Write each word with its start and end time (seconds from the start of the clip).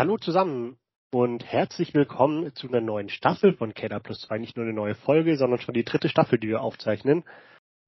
Hallo 0.00 0.16
zusammen 0.16 0.78
und 1.12 1.44
herzlich 1.44 1.92
willkommen 1.92 2.54
zu 2.54 2.68
einer 2.68 2.80
neuen 2.80 3.10
Staffel 3.10 3.52
von 3.52 3.74
Keller 3.74 4.00
Plus 4.00 4.22
2. 4.22 4.38
Nicht 4.38 4.56
nur 4.56 4.64
eine 4.64 4.72
neue 4.72 4.94
Folge, 4.94 5.36
sondern 5.36 5.60
schon 5.60 5.74
die 5.74 5.84
dritte 5.84 6.08
Staffel, 6.08 6.38
die 6.38 6.48
wir 6.48 6.62
aufzeichnen. 6.62 7.22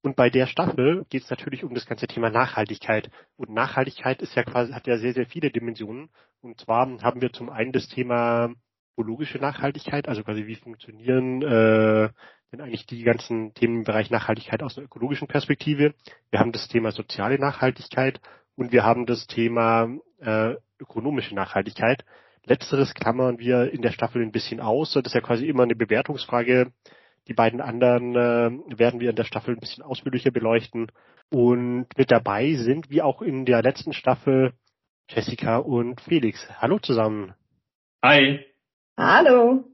Und 0.02 0.14
bei 0.14 0.28
der 0.28 0.46
Staffel 0.46 1.06
geht 1.08 1.22
es 1.22 1.30
natürlich 1.30 1.64
um 1.64 1.72
das 1.72 1.86
ganze 1.86 2.06
Thema 2.06 2.28
Nachhaltigkeit. 2.28 3.10
Und 3.36 3.48
Nachhaltigkeit 3.48 4.20
ist 4.20 4.34
ja 4.34 4.42
quasi, 4.42 4.74
hat 4.74 4.86
ja 4.86 4.98
sehr, 4.98 5.14
sehr 5.14 5.24
viele 5.24 5.50
Dimensionen. 5.50 6.10
Und 6.42 6.60
zwar 6.60 6.86
haben 7.02 7.22
wir 7.22 7.32
zum 7.32 7.48
einen 7.48 7.72
das 7.72 7.88
Thema 7.88 8.52
ökologische 8.98 9.38
Nachhaltigkeit, 9.38 10.06
also 10.06 10.22
quasi 10.22 10.46
wie 10.46 10.56
funktionieren 10.56 11.40
äh, 11.40 12.10
denn 12.52 12.60
eigentlich 12.60 12.84
die 12.84 13.04
ganzen 13.04 13.54
Themen 13.54 13.76
im 13.78 13.84
Bereich 13.84 14.10
Nachhaltigkeit 14.10 14.62
aus 14.62 14.76
einer 14.76 14.84
ökologischen 14.84 15.28
Perspektive. 15.28 15.94
Wir 16.30 16.40
haben 16.40 16.52
das 16.52 16.68
Thema 16.68 16.92
soziale 16.92 17.38
Nachhaltigkeit 17.38 18.20
und 18.54 18.70
wir 18.70 18.84
haben 18.84 19.06
das 19.06 19.26
Thema 19.26 19.88
äh, 20.22 20.56
ökonomische 20.80 21.34
Nachhaltigkeit. 21.34 22.04
Letzteres 22.44 22.94
klammern 22.94 23.38
wir 23.38 23.72
in 23.72 23.82
der 23.82 23.92
Staffel 23.92 24.22
ein 24.22 24.32
bisschen 24.32 24.60
aus. 24.60 24.92
Das 24.92 25.04
ist 25.06 25.14
ja 25.14 25.20
quasi 25.20 25.46
immer 25.46 25.62
eine 25.62 25.76
Bewertungsfrage. 25.76 26.72
Die 27.28 27.34
beiden 27.34 27.60
anderen 27.60 28.16
äh, 28.16 28.78
werden 28.78 29.00
wir 29.00 29.10
in 29.10 29.16
der 29.16 29.24
Staffel 29.24 29.54
ein 29.54 29.60
bisschen 29.60 29.84
ausführlicher 29.84 30.32
beleuchten. 30.32 30.90
Und 31.30 31.86
mit 31.96 32.10
dabei 32.10 32.54
sind, 32.54 32.90
wie 32.90 33.00
auch 33.00 33.22
in 33.22 33.44
der 33.44 33.62
letzten 33.62 33.92
Staffel, 33.92 34.52
Jessica 35.08 35.58
und 35.58 36.00
Felix. 36.00 36.46
Hallo 36.60 36.78
zusammen. 36.78 37.34
Hi. 38.04 38.40
Hallo. 38.98 39.64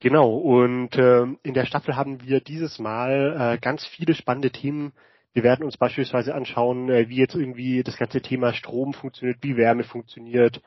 Genau, 0.00 0.34
und 0.34 0.96
äh, 0.96 1.22
in 1.44 1.54
der 1.54 1.64
Staffel 1.64 1.94
haben 1.94 2.22
wir 2.22 2.40
dieses 2.40 2.80
Mal 2.80 3.54
äh, 3.54 3.58
ganz 3.58 3.86
viele 3.86 4.14
spannende 4.14 4.50
Themen. 4.50 4.92
Wir 5.32 5.42
werden 5.42 5.64
uns 5.64 5.76
beispielsweise 5.76 6.34
anschauen, 6.34 6.90
äh, 6.90 7.08
wie 7.08 7.16
jetzt 7.16 7.34
irgendwie 7.34 7.82
das 7.82 7.96
ganze 7.96 8.20
Thema 8.20 8.52
Strom 8.52 8.92
funktioniert, 8.92 9.38
wie 9.42 9.56
Wärme 9.56 9.84
funktioniert, 9.84 10.60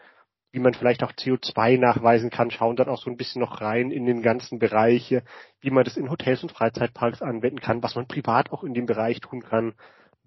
wie 0.52 0.59
man 0.59 0.73
vielleicht 0.73 1.03
auch 1.03 1.11
CO2 1.11 1.77
nachweisen 1.77 2.30
kann, 2.30 2.49
schauen 2.49 2.75
dann 2.75 2.88
auch 2.88 3.02
so 3.02 3.09
ein 3.09 3.17
bisschen 3.17 3.41
noch 3.41 3.61
rein 3.61 3.91
in 3.91 4.05
den 4.05 4.22
ganzen 4.22 4.57
Bereich, 4.57 5.16
wie 5.59 5.69
man 5.69 5.83
das 5.83 5.97
in 5.97 6.09
Hotels 6.09 6.44
und 6.44 6.52
Freizeitparks 6.52 7.22
anwenden 7.22 7.59
kann, 7.59 7.83
was 7.83 7.95
man 7.95 8.07
privat 8.07 8.52
auch 8.52 8.63
in 8.63 8.73
dem 8.73 8.85
Bereich 8.85 9.19
tun 9.19 9.41
kann, 9.41 9.73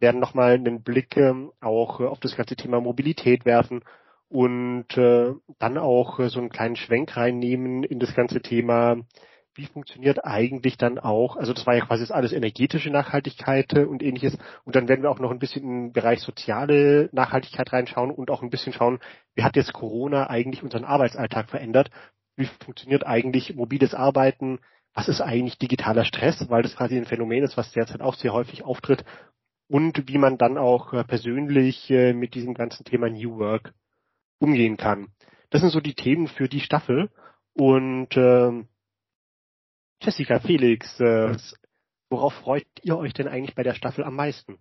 werden 0.01 0.21
nochmal 0.21 0.53
einen 0.53 0.83
Blick 0.83 1.17
ähm, 1.17 1.51
auch 1.61 2.01
auf 2.01 2.21
das 2.21 2.37
ganze 2.37 2.57
Thema 2.57 2.81
Mobilität 2.81 3.45
werfen 3.45 3.83
und 4.29 4.97
äh, 4.97 5.33
dann 5.59 5.79
auch 5.79 6.19
äh, 6.21 6.29
so 6.29 6.39
einen 6.39 6.51
kleinen 6.51 6.77
Schwenk 6.77 7.17
reinnehmen 7.17 7.83
in 7.83 7.99
das 7.99 8.15
ganze 8.15 8.41
Thema, 8.41 8.99
wie 9.59 9.67
funktioniert 9.67 10.25
eigentlich 10.25 10.79
dann 10.79 11.01
auch, 11.01 11.37
also 11.37 11.53
das 11.53 11.67
war 11.67 11.75
ja 11.75 11.85
quasi 11.85 12.11
alles 12.13 12.33
energetische 12.33 12.91
Nachhaltigkeit 12.91 13.73
äh, 13.75 13.85
und 13.85 14.05
ähnliches. 14.05 14.39
Und 14.65 14.77
dann 14.77 14.89
werden 14.89 15.03
wir 15.03 15.11
auch 15.11 15.19
noch 15.19 15.33
ein 15.33 15.41
bisschen 15.41 15.65
im 15.65 15.93
Bereich 15.93 16.21
soziale 16.21 17.09
Nachhaltigkeit 17.13 17.73
reinschauen 17.73 18.13
und 18.13 18.31
auch 18.31 18.43
ein 18.43 18.51
bisschen 18.51 18.73
schauen, 18.73 19.01
wie 19.35 19.43
hat 19.43 19.57
jetzt 19.57 19.73
Corona 19.73 20.31
eigentlich 20.31 20.63
unseren 20.63 20.85
Arbeitsalltag 20.85 21.51
verändert? 21.51 21.91
Wie 22.37 22.47
funktioniert 22.47 23.05
eigentlich 23.05 23.57
mobiles 23.57 23.95
Arbeiten? 23.95 24.61
Was 24.95 25.09
ist 25.09 25.21
eigentlich 25.21 25.59
digitaler 25.59 26.05
Stress? 26.05 26.49
Weil 26.49 26.63
das 26.63 26.77
quasi 26.77 26.97
ein 26.97 27.05
Phänomen 27.05 27.43
ist, 27.43 27.57
was 27.57 27.73
derzeit 27.73 28.01
auch 28.01 28.15
sehr 28.15 28.33
häufig 28.33 28.65
auftritt. 28.65 29.05
Und 29.69 30.09
wie 30.09 30.19
man 30.19 30.39
dann 30.39 30.57
auch 30.57 30.93
äh, 30.93 31.03
persönlich 31.03 31.91
äh, 31.91 32.13
mit 32.13 32.35
diesem 32.35 32.55
ganzen 32.55 32.85
Thema 32.85 33.11
New 33.11 33.39
Work 33.39 33.75
umgehen 34.39 34.77
kann. 34.77 35.09
Das 35.51 35.63
sind 35.63 35.71
so 35.71 35.81
die 35.81 35.95
Themen 35.95 36.29
für 36.29 36.49
die 36.49 36.61
Staffel. 36.61 37.11
Und 37.55 38.17
äh, 38.17 38.65
Jessica, 40.09 40.41
Felix, 40.41 40.99
äh, 41.01 41.37
worauf 42.09 42.33
freut 42.33 42.65
ihr 42.81 42.97
euch 42.97 43.13
denn 43.13 43.29
eigentlich 43.29 43.55
bei 43.55 43.63
der 43.63 43.75
Staffel 43.75 44.05
am 44.05 44.17
meisten? 44.17 44.57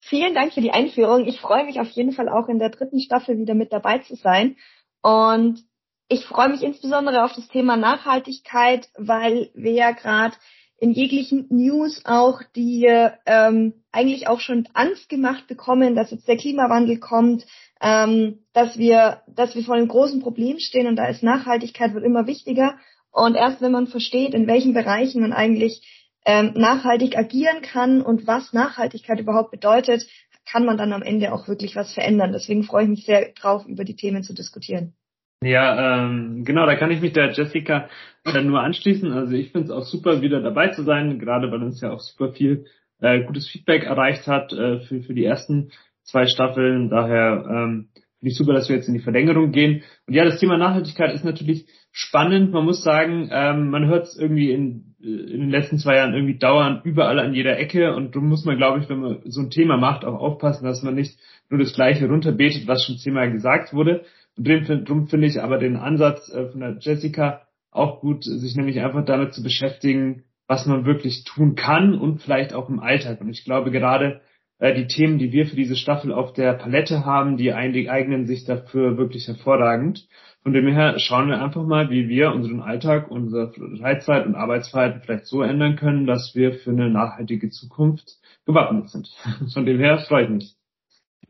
Vielen 0.00 0.34
Dank 0.34 0.54
für 0.54 0.60
die 0.60 0.72
Einführung. 0.72 1.24
Ich 1.28 1.40
freue 1.40 1.64
mich 1.64 1.78
auf 1.78 1.88
jeden 1.90 2.10
Fall 2.10 2.28
auch 2.28 2.48
in 2.48 2.58
der 2.58 2.70
dritten 2.70 2.98
Staffel 2.98 3.38
wieder 3.38 3.54
mit 3.54 3.72
dabei 3.72 3.98
zu 3.98 4.16
sein. 4.16 4.56
Und 5.00 5.62
ich 6.08 6.24
freue 6.24 6.48
mich 6.48 6.64
insbesondere 6.64 7.22
auf 7.22 7.32
das 7.32 7.46
Thema 7.46 7.76
Nachhaltigkeit, 7.76 8.88
weil 8.96 9.50
wir 9.54 9.70
ja 9.70 9.92
gerade 9.92 10.34
in 10.78 10.90
jeglichen 10.90 11.46
News 11.50 12.02
auch 12.04 12.42
die 12.56 12.88
ähm, 13.24 13.84
eigentlich 13.92 14.26
auch 14.26 14.40
schon 14.40 14.66
Angst 14.74 15.08
gemacht 15.08 15.46
bekommen, 15.46 15.94
dass 15.94 16.10
jetzt 16.10 16.26
der 16.26 16.38
Klimawandel 16.38 16.98
kommt, 16.98 17.46
ähm, 17.80 18.40
dass 18.52 18.76
wir, 18.76 19.22
dass 19.28 19.54
wir 19.54 19.62
vor 19.62 19.76
einem 19.76 19.86
großen 19.86 20.20
Problem 20.20 20.58
stehen 20.58 20.88
und 20.88 20.96
da 20.96 21.06
ist 21.06 21.22
Nachhaltigkeit 21.22 21.94
wird 21.94 22.04
immer 22.04 22.26
wichtiger. 22.26 22.74
Und 23.12 23.36
erst 23.36 23.60
wenn 23.60 23.72
man 23.72 23.86
versteht, 23.86 24.34
in 24.34 24.46
welchen 24.46 24.74
Bereichen 24.74 25.20
man 25.20 25.32
eigentlich 25.32 25.82
ähm, 26.24 26.52
nachhaltig 26.54 27.16
agieren 27.16 27.62
kann 27.62 28.00
und 28.00 28.26
was 28.26 28.52
Nachhaltigkeit 28.52 29.20
überhaupt 29.20 29.50
bedeutet, 29.50 30.06
kann 30.50 30.64
man 30.64 30.76
dann 30.76 30.92
am 30.92 31.02
Ende 31.02 31.32
auch 31.32 31.46
wirklich 31.46 31.76
was 31.76 31.92
verändern. 31.92 32.32
Deswegen 32.32 32.64
freue 32.64 32.84
ich 32.84 32.88
mich 32.88 33.04
sehr 33.04 33.32
drauf, 33.32 33.66
über 33.66 33.84
die 33.84 33.96
Themen 33.96 34.22
zu 34.22 34.34
diskutieren. 34.34 34.94
Ja, 35.42 36.04
ähm, 36.04 36.44
genau, 36.44 36.66
da 36.66 36.76
kann 36.76 36.92
ich 36.92 37.00
mich 37.00 37.12
der 37.12 37.32
Jessica 37.32 37.88
dann 38.24 38.46
nur 38.46 38.60
anschließen. 38.60 39.12
Also 39.12 39.34
ich 39.34 39.50
finde 39.50 39.66
es 39.66 39.70
auch 39.72 39.84
super, 39.84 40.22
wieder 40.22 40.40
dabei 40.40 40.68
zu 40.68 40.84
sein, 40.84 41.18
gerade 41.18 41.50
weil 41.50 41.62
uns 41.62 41.80
ja 41.80 41.90
auch 41.92 42.00
super 42.00 42.32
viel 42.32 42.66
äh, 43.00 43.24
gutes 43.24 43.48
Feedback 43.48 43.84
erreicht 43.84 44.26
hat 44.28 44.52
äh, 44.52 44.80
für, 44.80 45.02
für 45.02 45.14
die 45.14 45.24
ersten 45.24 45.72
zwei 46.04 46.26
Staffeln. 46.26 46.88
Daher 46.88 47.44
ähm, 47.50 47.88
finde 48.22 48.30
ich 48.30 48.38
super, 48.38 48.52
dass 48.52 48.68
wir 48.68 48.76
jetzt 48.76 48.86
in 48.86 48.94
die 48.94 49.00
Verlängerung 49.00 49.50
gehen. 49.50 49.82
Und 50.06 50.14
ja, 50.14 50.24
das 50.24 50.38
Thema 50.38 50.56
Nachhaltigkeit 50.56 51.12
ist 51.12 51.24
natürlich 51.24 51.66
spannend. 51.90 52.52
Man 52.52 52.64
muss 52.64 52.84
sagen, 52.84 53.28
ähm, 53.32 53.68
man 53.68 53.88
hört 53.88 54.06
es 54.06 54.16
irgendwie 54.16 54.52
in, 54.52 54.94
in 55.00 55.40
den 55.40 55.50
letzten 55.50 55.78
zwei 55.78 55.96
Jahren 55.96 56.14
irgendwie 56.14 56.38
dauernd 56.38 56.84
überall 56.84 57.18
an 57.18 57.34
jeder 57.34 57.58
Ecke. 57.58 57.96
Und 57.96 58.14
darum 58.14 58.28
muss 58.28 58.44
man, 58.44 58.56
glaube 58.56 58.78
ich, 58.78 58.88
wenn 58.88 59.00
man 59.00 59.22
so 59.24 59.40
ein 59.40 59.50
Thema 59.50 59.76
macht, 59.76 60.04
auch 60.04 60.20
aufpassen, 60.20 60.64
dass 60.64 60.84
man 60.84 60.94
nicht 60.94 61.18
nur 61.50 61.58
das 61.58 61.74
Gleiche 61.74 62.06
runterbetet, 62.06 62.68
was 62.68 62.84
schon 62.84 62.96
zehnmal 62.96 63.32
gesagt 63.32 63.74
wurde. 63.74 64.04
Und 64.36 64.46
darum 64.68 65.08
finde 65.08 65.26
ich 65.26 65.42
aber 65.42 65.58
den 65.58 65.74
Ansatz 65.74 66.32
äh, 66.32 66.46
von 66.46 66.60
der 66.60 66.76
Jessica 66.78 67.42
auch 67.72 68.00
gut, 68.00 68.22
sich 68.22 68.54
nämlich 68.54 68.80
einfach 68.80 69.04
damit 69.04 69.34
zu 69.34 69.42
beschäftigen, 69.42 70.22
was 70.46 70.66
man 70.66 70.84
wirklich 70.84 71.24
tun 71.24 71.56
kann 71.56 71.98
und 71.98 72.22
vielleicht 72.22 72.54
auch 72.54 72.68
im 72.68 72.78
Alltag. 72.78 73.20
Und 73.20 73.30
ich 73.30 73.44
glaube 73.44 73.72
gerade 73.72 74.20
äh, 74.62 74.74
die 74.74 74.86
Themen, 74.86 75.18
die 75.18 75.32
wir 75.32 75.46
für 75.46 75.56
diese 75.56 75.74
Staffel 75.74 76.12
auf 76.12 76.34
der 76.34 76.52
Palette 76.52 77.04
haben, 77.04 77.36
die 77.36 77.52
eignen 77.52 78.26
sich 78.26 78.44
dafür 78.44 78.96
wirklich 78.96 79.26
hervorragend. 79.26 80.06
Von 80.44 80.52
dem 80.52 80.68
her 80.68 81.00
schauen 81.00 81.28
wir 81.28 81.42
einfach 81.42 81.64
mal, 81.64 81.90
wie 81.90 82.08
wir 82.08 82.30
unseren 82.30 82.60
Alltag, 82.60 83.10
unsere 83.10 83.52
Freizeit 83.52 84.24
und 84.24 84.36
Arbeitsverhalten 84.36 85.00
vielleicht 85.00 85.26
so 85.26 85.42
ändern 85.42 85.74
können, 85.74 86.06
dass 86.06 86.36
wir 86.36 86.54
für 86.54 86.70
eine 86.70 86.90
nachhaltige 86.90 87.50
Zukunft 87.50 88.18
gewappnet 88.46 88.88
sind. 88.88 89.08
Von 89.52 89.66
dem 89.66 89.80
her 89.80 89.98
freut 89.98 90.30
mich. 90.30 90.54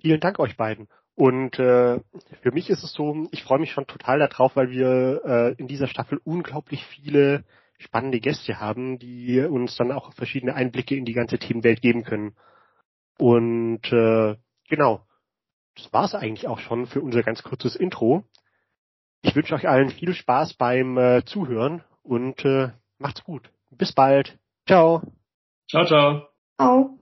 Vielen 0.03 0.21
Dank 0.21 0.39
euch 0.39 0.59
beiden. 0.59 0.89
Und 1.15 1.59
äh, 1.59 2.01
für 2.43 2.53
mich 2.53 2.69
ist 2.69 2.85
es 2.85 2.93
so, 2.93 3.29
ich 3.31 3.45
freue 3.45 3.61
mich 3.61 3.73
schon 3.73 3.87
total 3.87 4.19
darauf, 4.19 4.57
weil 4.57 4.71
wir 4.71 5.23
äh, 5.25 5.55
in 5.57 5.69
dieser 5.69 5.87
Staffel 5.87 6.21
unglaublich 6.23 6.85
viele 6.85 7.45
spannende 7.79 8.21
Gäste 8.21 8.61
haben, 8.61 8.99
die 8.99 9.41
uns 9.41 9.75
dann 9.77 9.91
auch 9.91 10.13
verschiedene 10.13 10.55
Einblicke 10.55 10.97
in 10.97 11.07
die 11.07 11.15
ganze 11.15 11.39
Themenwelt 11.39 11.81
geben 11.81 12.05
können. 12.05 12.35
Und 13.19 13.93
äh, 13.93 14.37
genau, 14.69 15.07
das 15.77 15.93
war's 15.93 16.15
eigentlich 16.15 16.49
auch 16.49 16.59
schon 16.59 16.87
für 16.87 17.01
unser 17.01 17.23
ganz 17.23 17.43
kurzes 17.43 17.77
Intro. 17.77 18.25
Ich 19.23 19.37
wünsche 19.37 19.55
euch 19.55 19.69
allen 19.69 19.91
viel 19.91 20.15
Spaß 20.15 20.55
beim 20.55 20.99
äh, 20.99 21.25
Zuhören 21.25 21.85
und 22.03 22.45
äh, 22.45 22.71
macht's 22.99 23.23
gut. 23.25 23.51
Bis 23.71 23.93
bald. 23.93 24.39
Ciao. 24.67 25.03
Ciao, 25.69 25.87
ciao. 25.87 26.29
Ciao. 26.57 26.99